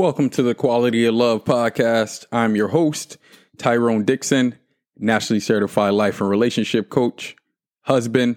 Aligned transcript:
Welcome 0.00 0.30
to 0.30 0.42
the 0.42 0.54
Quality 0.54 1.04
of 1.04 1.14
Love 1.14 1.44
podcast. 1.44 2.24
I'm 2.32 2.56
your 2.56 2.68
host, 2.68 3.18
Tyrone 3.58 4.06
Dixon, 4.06 4.58
nationally 4.96 5.40
certified 5.40 5.92
life 5.92 6.22
and 6.22 6.30
relationship 6.30 6.88
coach, 6.88 7.36
husband, 7.82 8.36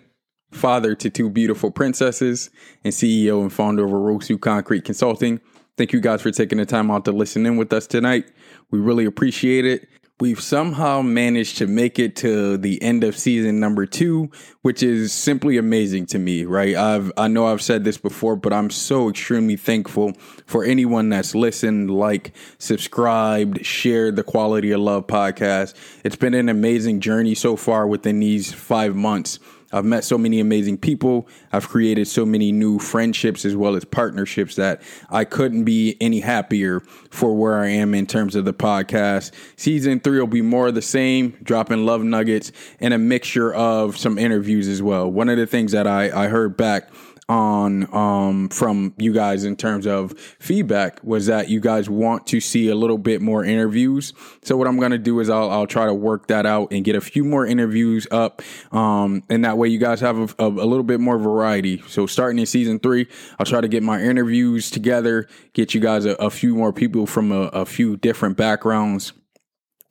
father 0.52 0.94
to 0.95 1.09
two 1.09 1.30
beautiful 1.30 1.72
princesses, 1.72 2.49
and 2.84 2.91
CEO 2.91 3.41
and 3.41 3.53
founder 3.53 3.86
of 3.86 3.91
Orosu 3.91 4.41
Concrete 4.41 4.84
Consulting. 4.84 5.39
Thank 5.77 5.94
you 5.94 6.02
guys 6.02 6.22
for 6.22 6.31
taking 6.31 6.58
the 6.58 6.66
time 6.66 6.91
out 6.91 7.05
to 7.05 7.13
listen 7.13 7.45
in 7.45 7.55
with 7.55 7.72
us 7.72 7.88
tonight. 7.88 8.30
We 8.70 8.80
really 8.80 9.05
appreciate 9.05 9.64
it. 9.64 9.88
We've 10.20 10.40
somehow 10.40 11.02
managed 11.02 11.58
to 11.58 11.67
make 11.67 11.98
it 11.98 12.16
to 12.17 12.55
the 12.55 12.81
end 12.84 13.03
of 13.03 13.17
season 13.17 13.59
number 13.59 13.88
two, 13.88 14.30
which 14.62 14.84
is 14.84 15.12
simply 15.12 15.58
amazing 15.58 16.05
to 16.08 16.20
me, 16.20 16.45
right? 16.45 16.76
I've 16.76 17.12
I 17.17 17.27
know 17.27 17.48
I've 17.48 17.63
said 17.63 17.84
this 17.84 17.98
before, 17.98 18.36
but 18.36 18.53
I'm 18.53 18.70
so 18.70 19.09
extremely 19.09 19.55
thankful 19.55 20.13
for 20.45 20.63
anyone 20.63 21.09
that's 21.09 21.34
listened, 21.34 21.89
like, 21.89 22.34
subscribed, 22.59 23.66
shared 23.66 24.16
the 24.16 24.23
Quality 24.23 24.72
of 24.72 24.81
Love 24.81 25.08
podcast. 25.08 25.73
It's 26.03 26.16
been 26.16 26.36
an 26.36 26.47
amazing 26.47 27.00
journey 27.00 27.34
so 27.34 27.56
far 27.56 27.88
within 27.88 28.19
these 28.19 28.53
five 28.53 28.95
months. 28.95 29.39
I've 29.73 29.85
met 29.85 30.03
so 30.03 30.17
many 30.17 30.39
amazing 30.39 30.77
people. 30.77 31.27
I've 31.52 31.67
created 31.67 32.07
so 32.07 32.25
many 32.25 32.52
new 32.52 32.79
friendships 32.79 33.43
as 33.43 33.55
well 33.55 33.75
as 33.75 33.83
partnerships 33.83 34.55
that 34.55 34.81
I 35.09 35.25
couldn't 35.25 35.63
be 35.63 35.97
any 35.99 36.19
happier 36.19 36.79
for 37.09 37.35
where 37.35 37.59
I 37.59 37.69
am 37.69 37.94
in 37.94 38.05
terms 38.05 38.35
of 38.35 38.45
the 38.45 38.53
podcast. 38.53 39.31
Season 39.57 39.99
three 39.99 40.19
will 40.19 40.27
be 40.27 40.41
more 40.41 40.67
of 40.67 40.75
the 40.75 40.81
same, 40.81 41.38
dropping 41.41 41.85
love 41.85 42.03
nuggets 42.03 42.51
and 42.79 42.94
a 42.94 42.97
mixture 42.97 43.53
of 43.53 43.97
some 43.97 44.17
interviews 44.17 44.67
as 44.67 44.81
well. 44.81 45.09
One 45.09 45.27
of 45.27 45.38
the 45.38 45.47
things 45.47 45.71
that 45.71 45.88
I, 45.88 46.25
I 46.25 46.27
heard 46.27 46.55
back 46.55 46.89
on 47.29 47.93
um, 47.93 48.49
from 48.49 48.93
you 48.97 49.13
guys 49.13 49.43
in 49.45 49.55
terms 49.55 49.88
of 49.88 50.17
feedback 50.39 51.03
was 51.03 51.27
that 51.27 51.49
you 51.49 51.59
guys 51.59 51.89
want 51.89 52.27
to 52.27 52.39
see 52.39 52.69
a 52.69 52.75
little 52.75 52.97
bit 52.97 53.21
more 53.21 53.43
interviews. 53.43 54.13
So 54.43 54.57
what 54.57 54.67
I'm 54.67 54.77
going 54.77 54.91
to 54.91 54.97
do 54.97 55.19
is 55.19 55.29
I'll, 55.29 55.49
I'll 55.49 55.67
try 55.67 55.85
to 55.85 55.94
work 55.94 56.27
that 56.27 56.45
out 56.45 56.71
and 56.71 56.83
get 56.83 56.95
a 56.95 57.01
few 57.01 57.23
more 57.23 57.45
interviews 57.45 58.07
up. 58.11 58.41
Um, 58.71 59.23
and 59.29 59.45
that 59.45 59.57
way 59.57 59.69
you 59.69 59.79
guys 59.79 60.01
have 60.01 60.17
a, 60.17 60.44
a, 60.44 60.47
a 60.47 60.66
little 60.66 60.83
bit 60.83 60.99
more 60.99 61.17
variety. 61.17 61.81
So 61.88 62.05
starting 62.05 62.39
in 62.39 62.45
season 62.45 62.79
three, 62.79 63.07
I'll 63.39 63.45
try 63.45 63.61
to 63.61 63.67
get 63.67 63.83
my 63.83 64.01
interviews 64.01 64.69
together, 64.69 65.27
get 65.53 65.73
you 65.73 65.79
guys 65.79 66.05
a, 66.05 66.11
a 66.16 66.29
few 66.29 66.55
more 66.55 66.73
people 66.73 67.07
from 67.07 67.31
a, 67.31 67.44
a 67.47 67.66
few 67.66 67.97
different 67.97 68.38
backgrounds 68.38 69.13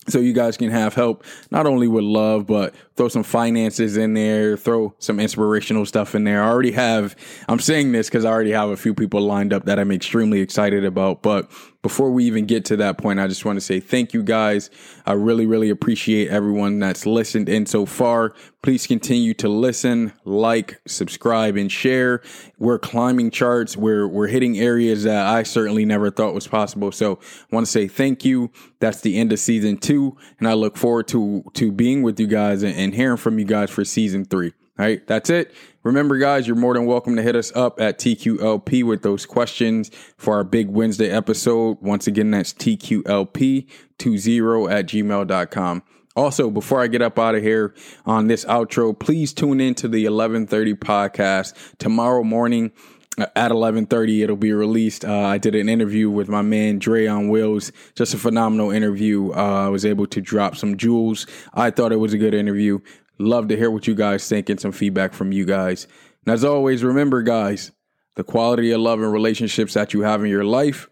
so 0.09 0.19
you 0.19 0.33
guys 0.33 0.57
can 0.57 0.71
have 0.71 0.95
help 0.95 1.25
not 1.51 1.67
only 1.67 1.89
with 1.89 2.05
love 2.05 2.47
but 2.47 2.75
throw 2.97 3.09
some 3.09 3.23
finances 3.23 3.97
in 3.97 4.15
there 4.15 4.57
throw 4.57 4.95
some 4.99 5.21
inspirational 5.21 5.87
stuff 5.87 6.15
in 6.15 6.25
there. 6.25 6.43
I 6.43 6.49
already 6.49 6.73
have 6.73 7.15
i'm 7.49 7.61
saying 7.61 7.93
this 7.93 8.09
because 8.09 8.25
i 8.25 8.31
already 8.31 8.53
have 8.53 8.71
a 8.71 8.77
few 8.77 8.95
people 8.95 9.21
lined 9.21 9.53
up 9.53 9.65
that 9.67 9.79
i'm 9.79 9.93
extremely 9.93 10.41
excited 10.41 10.85
about 10.85 11.23
but 11.23 11.51
before 11.83 12.13
we 12.13 12.25
even 12.25 12.47
get 12.47 12.65
to 12.67 12.77
that 12.77 12.97
point, 12.97 13.19
I 13.19 13.27
just 13.27 13.45
want 13.45 13.57
to 13.57 13.61
say 13.61 13.81
thank 13.81 14.15
you 14.15 14.23
guys. 14.23 14.71
I 15.05 15.13
really, 15.15 15.47
really 15.47 15.69
appreciate 15.69 16.29
everyone 16.29 16.79
that's 16.79 17.07
listened 17.07 17.49
in 17.49 17.67
so 17.67 17.87
far. 17.87 18.35
Please 18.63 18.87
continue 18.87 19.35
to 19.35 19.49
listen, 19.49 20.13
like, 20.25 20.81
subscribe, 20.87 21.57
and 21.57 21.71
share. 21.71 22.23
We're 22.59 22.79
climbing 22.79 23.33
charts. 23.33 23.77
We're 23.77 24.07
we're 24.07 24.29
hitting 24.29 24.59
areas 24.59 25.03
that 25.03 25.27
I 25.27 25.43
certainly 25.43 25.85
never 25.85 26.11
thought 26.11 26.35
was 26.35 26.47
possible. 26.47 26.93
So 26.93 27.19
I 27.21 27.55
want 27.55 27.67
to 27.67 27.73
say 27.73 27.89
thank 27.89 28.25
you. 28.25 28.53
That's 28.79 29.01
the 29.01 29.19
end 29.19 29.33
of 29.33 29.41
season 29.41 29.77
two, 29.77 30.17
and 30.39 30.47
I 30.47 30.55
look 30.55 30.77
forward 30.77 31.09
to 31.09 31.43
to 31.55 31.73
being 31.73 32.03
with 32.03 32.21
you 32.21 32.29
guys 32.29 32.63
and, 32.63 32.77
and 32.77 32.95
hearing 32.95 33.17
from 33.17 33.41
you 33.41 33.45
guys 33.45 33.71
for 33.71 33.85
season 33.85 34.25
three. 34.25 34.53
All 34.79 34.87
right, 34.87 35.07
that's 35.07 35.29
it. 35.29 35.53
Remember, 35.83 36.17
guys, 36.17 36.47
you're 36.47 36.57
more 36.57 36.73
than 36.73 36.87
welcome 36.87 37.15
to 37.17 37.23
hit 37.23 37.37
us 37.37 37.55
up 37.55 37.79
at 37.79 37.99
TQLP 37.99 38.85
with 38.85 39.03
those 39.03 39.27
questions 39.27 39.91
for 40.17 40.37
our 40.37 40.45
big 40.45 40.69
Wednesday 40.69 41.11
episode. 41.11 41.77
Once 41.83 42.07
again, 42.07 42.31
that's 42.31 42.55
TQLP20 42.55 44.71
at 44.71 44.87
gmail.com. 44.87 45.83
Also, 46.17 46.51
before 46.51 46.81
I 46.81 46.87
get 46.87 47.03
up 47.03 47.19
out 47.19 47.35
of 47.35 47.43
here 47.43 47.75
on 48.07 48.29
this 48.29 48.47
outro, 48.47 48.99
please 48.99 49.35
tune 49.35 49.61
in 49.61 49.75
to 49.77 49.89
the 49.89 50.05
1130 50.05 50.75
podcast 50.75 51.55
tomorrow 51.79 52.23
morning 52.23 52.73
uh, 53.19 53.27
at 53.37 53.51
11:30 53.51 54.23
it'll 54.23 54.37
be 54.37 54.53
released. 54.53 55.05
Uh, 55.05 55.13
I 55.13 55.39
did 55.39 55.55
an 55.55 55.69
interview 55.69 56.09
with 56.09 56.29
my 56.29 56.43
man 56.43 56.79
Dre 56.79 57.07
on 57.07 57.29
Wheels. 57.29 57.73
Just 57.95 58.15
a 58.15 58.19
phenomenal 58.19 58.71
interview. 58.71 59.33
Uh, 59.33 59.67
I 59.67 59.69
was 59.69 59.85
able 59.85 60.07
to 60.07 60.21
drop 60.21 60.57
some 60.57 60.79
jewels. 60.79 61.27
I 61.53 61.71
thought 61.71 61.93
it 61.93 61.97
was 61.97 62.15
a 62.15 62.19
good 62.19 62.35
interview. 62.35 62.79
Love 63.23 63.49
to 63.49 63.57
hear 63.57 63.71
what 63.71 63.87
you 63.87 63.95
guys 63.95 64.29
think 64.29 64.49
and 64.49 64.61
some 64.61 64.73
feedback 64.73 65.13
from 65.13 65.33
you 65.33 65.45
guys. 65.45 65.87
And 66.25 66.33
as 66.33 66.45
always, 66.45 66.85
remember, 66.85 67.23
guys, 67.23 67.73
the 68.17 68.25
quality 68.25 68.71
of 68.73 68.81
love 68.81 69.01
and 69.01 69.13
relationships 69.13 69.75
that 69.75 69.95
you 69.95 70.03
have 70.03 70.23
in 70.23 70.31
your 70.31 70.45
life 70.45 70.89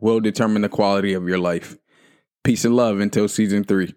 will 0.00 0.20
determine 0.20 0.62
the 0.62 0.68
quality 0.68 1.12
of 1.14 1.28
your 1.28 1.38
life. 1.38 1.76
Peace 2.44 2.64
and 2.64 2.74
love 2.74 3.00
until 3.00 3.28
season 3.28 3.64
three. 3.64 3.94